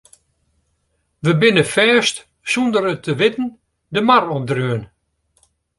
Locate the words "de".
3.93-3.99